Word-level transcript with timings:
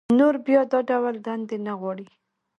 نور 0.19 0.35
بيا 0.45 0.61
دا 0.71 0.79
ډول 0.89 1.15
دندې 1.27 1.57
نه 1.65 1.73
غواړي 1.79 2.07